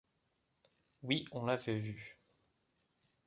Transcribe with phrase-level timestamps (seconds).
[1.03, 2.17] Oui, on l’avait vu!